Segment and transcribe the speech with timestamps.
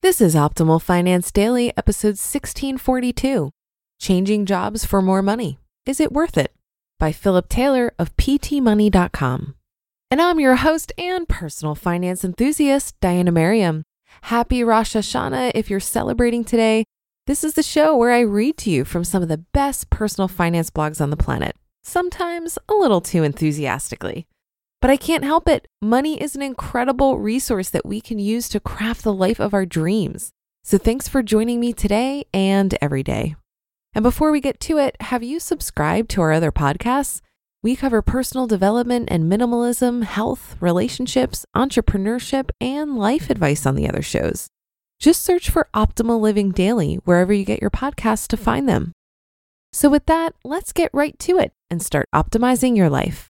[0.00, 3.50] This is Optimal Finance Daily, episode 1642
[3.98, 5.58] Changing Jobs for More Money.
[5.86, 6.54] Is It Worth It?
[7.00, 9.56] by Philip Taylor of PTMoney.com.
[10.08, 13.82] And I'm your host and personal finance enthusiast, Diania Merriam.
[14.22, 16.84] Happy Rosh Hashanah if you're celebrating today.
[17.26, 20.28] This is the show where I read to you from some of the best personal
[20.28, 24.28] finance blogs on the planet, sometimes a little too enthusiastically.
[24.80, 25.66] But I can't help it.
[25.82, 29.66] Money is an incredible resource that we can use to craft the life of our
[29.66, 30.30] dreams.
[30.62, 33.34] So thanks for joining me today and every day.
[33.94, 37.20] And before we get to it, have you subscribed to our other podcasts?
[37.60, 44.02] We cover personal development and minimalism, health, relationships, entrepreneurship, and life advice on the other
[44.02, 44.48] shows.
[45.00, 48.92] Just search for Optimal Living Daily wherever you get your podcasts to find them.
[49.72, 53.28] So, with that, let's get right to it and start optimizing your life.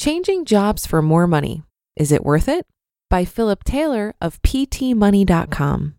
[0.00, 1.62] Changing Jobs for More Money.
[1.94, 2.64] Is It Worth It?
[3.10, 5.94] by Philip Taylor of PTMoney.com.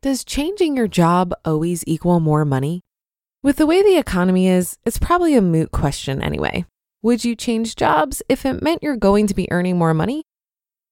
[0.00, 2.80] Does changing your job always equal more money?
[3.42, 6.64] With the way the economy is, it's probably a moot question anyway.
[7.02, 10.22] Would you change jobs if it meant you're going to be earning more money?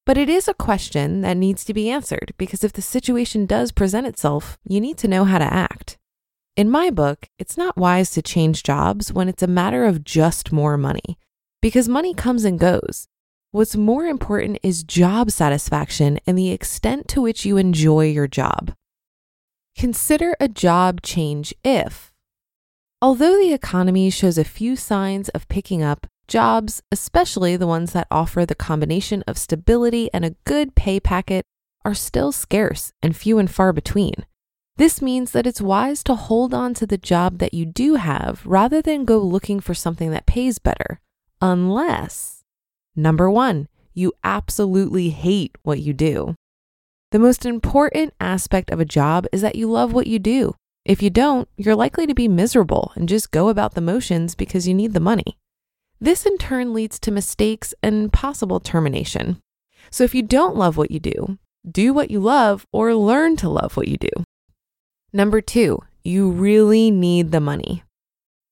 [0.05, 3.73] But it is a question that needs to be answered because if the situation does
[3.73, 5.97] present itself, you need to know how to act.
[6.59, 10.53] In my book, it's not wise to change jobs when it's a matter of just
[10.53, 11.17] more money
[11.65, 13.09] because money comes and goes.
[13.51, 18.75] What's more important is job satisfaction and the extent to which you enjoy your job.
[19.75, 22.13] Consider a job change if,
[23.01, 28.09] although the economy shows a few signs of picking up, jobs, especially the ones that
[28.11, 31.47] offer the combination of stability and a good pay packet,
[31.83, 34.27] are still scarce and few and far between.
[34.77, 38.43] This means that it's wise to hold on to the job that you do have
[38.45, 41.01] rather than go looking for something that pays better
[41.45, 42.43] unless,
[42.97, 46.35] number one, you absolutely hate what you do.
[47.11, 50.55] The most important aspect of a job is that you love what you do.
[50.87, 54.67] If you don't, you're likely to be miserable and just go about the motions because
[54.67, 55.37] you need the money.
[56.01, 59.39] This in turn leads to mistakes and possible termination.
[59.91, 61.39] So if you don't love what you do,
[61.71, 64.11] do what you love or learn to love what you do.
[65.13, 67.84] Number two, you really need the money.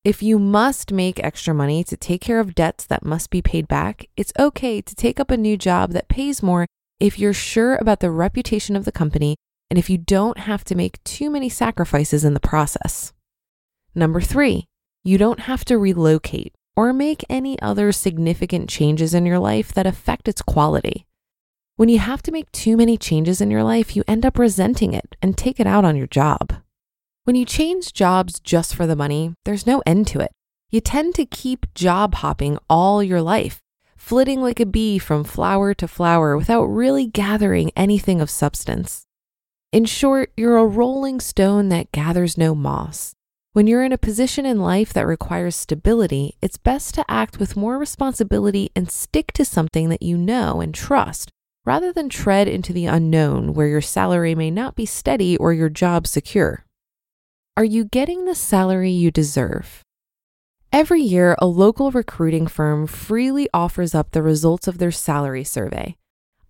[0.05, 3.69] If you must make extra money to take care of debts that must be paid
[3.69, 6.67] back, it's okay to take up a new job that pays more
[6.99, 9.37] if you're sure about the reputation of the company
[9.71, 13.13] and if you don't have to make too many sacrifices in the process.
[13.95, 14.67] Number three,
[15.05, 19.87] you don't have to relocate or make any other significant changes in your life that
[19.87, 21.07] affect its quality.
[21.77, 24.95] When you have to make too many changes in your life, you end up resenting
[24.95, 26.62] it and take it out on your job.
[27.25, 30.33] When you change jobs just for the money, there's no end to it.
[30.71, 33.61] You tend to keep job hopping all your life,
[33.97, 39.05] flitting like a bee from flower to flower without really gathering anything of substance.
[39.71, 43.15] In short, you're a rolling stone that gathers no moss.
[43.53, 47.57] When you're in a position in life that requires stability, it's best to act with
[47.57, 51.31] more responsibility and stick to something that you know and trust,
[51.65, 55.69] rather than tread into the unknown where your salary may not be steady or your
[55.69, 56.65] job secure.
[57.55, 59.83] Are you getting the salary you deserve?
[60.73, 65.99] Every year, a local recruiting firm freely offers up the results of their salary survey.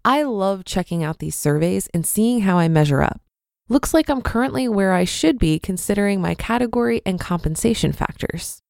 [0.04, 3.20] I love checking out these surveys and seeing how I measure up.
[3.69, 8.62] Looks like I'm currently where I should be considering my category and compensation factors.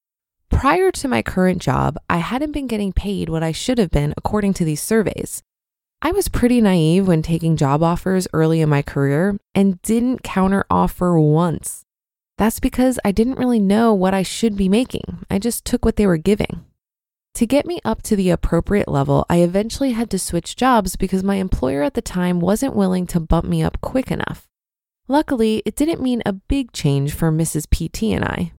[0.49, 4.15] Prior to my current job, I hadn't been getting paid what I should have been
[4.17, 5.43] according to these surveys.
[6.01, 10.65] I was pretty naive when taking job offers early in my career and didn't counter
[10.71, 11.85] offer once.
[12.39, 15.25] That's because I didn't really know what I should be making.
[15.31, 16.65] I just took what they were giving.
[17.35, 21.23] To get me up to the appropriate level, I eventually had to switch jobs because
[21.23, 24.49] my employer at the time wasn't willing to bump me up quick enough.
[25.09, 27.67] Luckily, it didn't mean a big change for Mrs.
[27.71, 28.53] PT and I.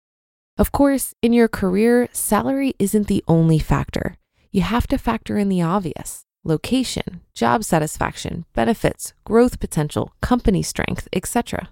[0.57, 4.17] Of course, in your career, salary isn't the only factor.
[4.51, 11.07] You have to factor in the obvious location, job satisfaction, benefits, growth potential, company strength,
[11.13, 11.69] etc.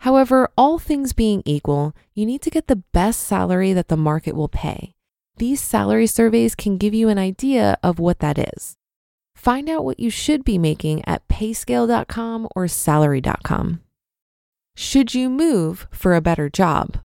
[0.00, 4.34] However, all things being equal, you need to get the best salary that the market
[4.34, 4.94] will pay.
[5.38, 8.76] These salary surveys can give you an idea of what that is.
[9.34, 13.80] Find out what you should be making at payscale.com or salary.com.
[14.74, 16.98] Should you move for a better job?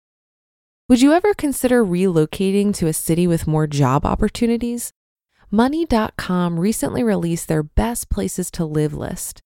[0.88, 4.91] Would you ever consider relocating to a city with more job opportunities?
[5.51, 9.41] Money.com recently released their best places to live list.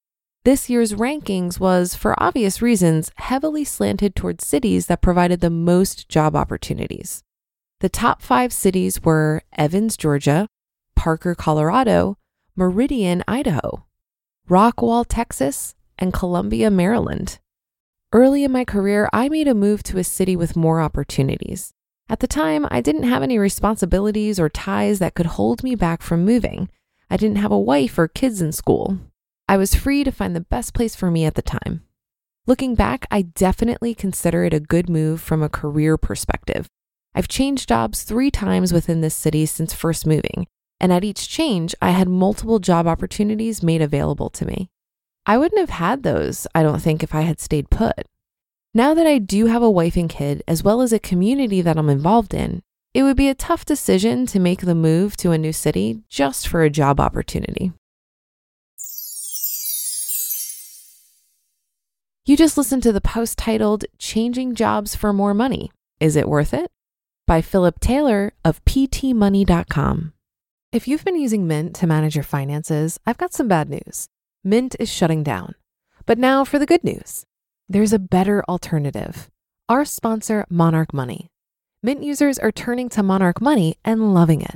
[0.46, 6.10] This year's rankings was, for obvious reasons, heavily slanted towards cities that provided the most
[6.10, 7.24] job opportunities.
[7.80, 10.50] The top five cities were Evans, Georgia,
[10.98, 12.18] Parker, Colorado,
[12.58, 13.86] Meridian, Idaho,
[14.50, 17.40] Rockwall, Texas, and Columbia, Maryland.
[18.12, 21.72] Early in my career, I made a move to a city with more opportunities.
[22.10, 26.02] At the time, I didn't have any responsibilities or ties that could hold me back
[26.02, 26.70] from moving.
[27.10, 29.00] I didn't have a wife or kids in school.
[29.48, 31.84] I was free to find the best place for me at the time.
[32.48, 36.68] Looking back, I definitely consider it a good move from a career perspective.
[37.14, 40.48] I've changed jobs three times within this city since first moving,
[40.80, 44.70] and at each change, I had multiple job opportunities made available to me.
[45.26, 48.08] I wouldn't have had those, I don't think, if I had stayed put.
[48.74, 51.78] Now that I do have a wife and kid, as well as a community that
[51.78, 52.62] I'm involved in,
[52.94, 56.48] it would be a tough decision to make the move to a new city just
[56.48, 57.72] for a job opportunity.
[62.34, 65.72] You just listened to the post titled Changing Jobs for More Money.
[66.00, 66.72] Is it worth it?
[67.28, 70.14] by Philip Taylor of ptmoney.com.
[70.72, 74.08] If you've been using Mint to manage your finances, I've got some bad news.
[74.44, 75.54] Mint is shutting down.
[76.08, 77.24] But now for the good news
[77.70, 79.30] there's a better alternative.
[79.70, 81.30] Our sponsor, Monarch Money.
[81.84, 84.56] Mint users are turning to Monarch Money and loving it.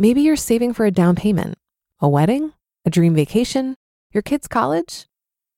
[0.00, 1.58] Maybe you're saving for a down payment,
[2.00, 3.76] a wedding, a dream vacation,
[4.10, 5.06] your kids' college.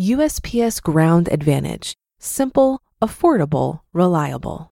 [0.00, 4.72] USPS Ground Advantage: simple, affordable, reliable.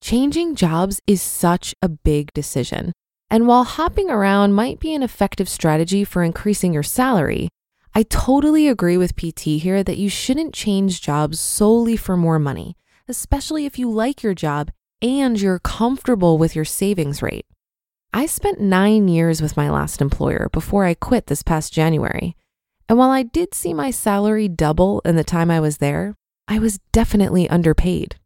[0.00, 2.94] Changing jobs is such a big decision.
[3.28, 7.50] And while hopping around might be an effective strategy for increasing your salary,
[7.94, 12.78] I totally agree with PT here that you shouldn't change jobs solely for more money,
[13.08, 14.70] especially if you like your job
[15.02, 17.44] and you're comfortable with your savings rate.
[18.14, 22.36] I spent nine years with my last employer before I quit this past January.
[22.88, 26.14] And while I did see my salary double in the time I was there,
[26.46, 28.16] I was definitely underpaid.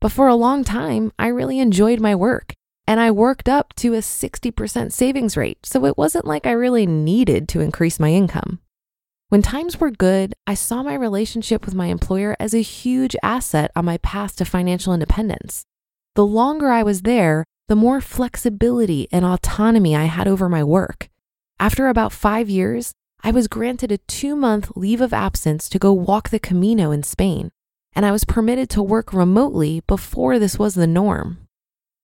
[0.00, 2.54] But for a long time, I really enjoyed my work
[2.86, 5.64] and I worked up to a 60% savings rate.
[5.64, 8.58] So it wasn't like I really needed to increase my income.
[9.28, 13.70] When times were good, I saw my relationship with my employer as a huge asset
[13.76, 15.64] on my path to financial independence.
[16.16, 21.08] The longer I was there, the more flexibility and autonomy I had over my work.
[21.60, 25.92] After about five years, I was granted a two month leave of absence to go
[25.92, 27.50] walk the Camino in Spain.
[27.92, 31.38] and I was permitted to work remotely before this was the norm.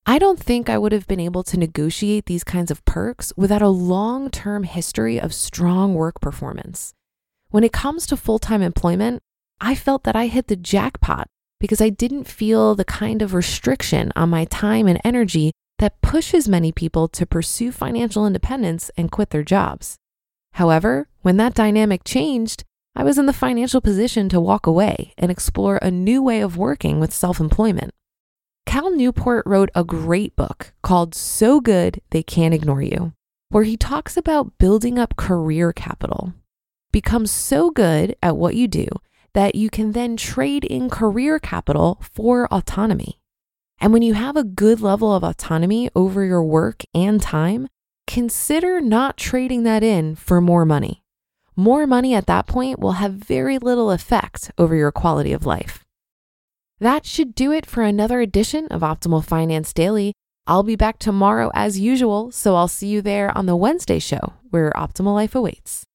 [0.05, 3.63] I don't think I would have been able to negotiate these kinds of perks without
[3.63, 6.93] a long term history of strong work performance.
[7.51, 9.23] When it comes to full time employment,
[9.61, 11.29] I felt that I hit the jackpot
[11.61, 16.49] because I didn't feel the kind of restriction on my time and energy that pushes
[16.49, 19.97] many people to pursue financial independence and quit their jobs.
[20.57, 25.31] However, when that dynamic changed, I was in the financial position to walk away and
[25.31, 27.91] explore a new way of working with self employment.
[28.65, 33.13] Cal Newport wrote a great book called So Good They Can't Ignore You,
[33.51, 36.33] where he talks about building up career capital.
[36.91, 38.89] Become so good at what you do
[39.35, 43.21] that you can then trade in career capital for autonomy.
[43.79, 47.69] And when you have a good level of autonomy over your work and time,
[48.07, 51.03] consider not trading that in for more money.
[51.55, 55.85] More money at that point will have very little effect over your quality of life.
[56.79, 60.13] That should do it for another edition of Optimal Finance Daily.
[60.47, 64.35] I'll be back tomorrow as usual, so I'll see you there on the Wednesday show
[64.51, 65.85] where Optimal Life awaits.